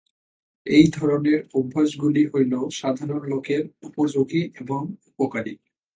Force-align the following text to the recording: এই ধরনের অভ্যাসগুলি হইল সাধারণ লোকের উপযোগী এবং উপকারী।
এই 0.67 0.85
ধরনের 0.97 1.39
অভ্যাসগুলি 1.53 2.23
হইল 2.31 2.53
সাধারণ 2.79 3.21
লোকের 3.31 3.63
উপযোগী 3.87 4.41
এবং 4.61 4.81
উপকারী। 5.11 5.53